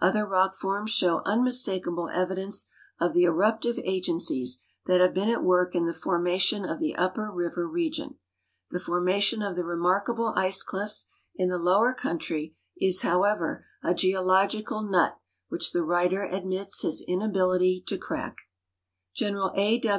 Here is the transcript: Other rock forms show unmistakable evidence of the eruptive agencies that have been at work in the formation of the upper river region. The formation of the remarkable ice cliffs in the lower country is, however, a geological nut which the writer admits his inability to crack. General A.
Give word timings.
Other 0.00 0.24
rock 0.26 0.54
forms 0.54 0.90
show 0.90 1.20
unmistakable 1.26 2.08
evidence 2.08 2.70
of 2.98 3.12
the 3.12 3.24
eruptive 3.24 3.78
agencies 3.80 4.64
that 4.86 5.02
have 5.02 5.12
been 5.12 5.28
at 5.28 5.44
work 5.44 5.74
in 5.74 5.84
the 5.84 5.92
formation 5.92 6.64
of 6.64 6.78
the 6.78 6.96
upper 6.96 7.30
river 7.30 7.68
region. 7.68 8.14
The 8.70 8.80
formation 8.80 9.42
of 9.42 9.54
the 9.54 9.66
remarkable 9.66 10.32
ice 10.34 10.62
cliffs 10.62 11.10
in 11.34 11.50
the 11.50 11.58
lower 11.58 11.92
country 11.92 12.56
is, 12.78 13.02
however, 13.02 13.66
a 13.82 13.92
geological 13.92 14.80
nut 14.80 15.18
which 15.50 15.72
the 15.72 15.82
writer 15.84 16.22
admits 16.22 16.80
his 16.80 17.04
inability 17.06 17.84
to 17.88 17.98
crack. 17.98 18.38
General 19.14 19.52
A. 19.56 19.78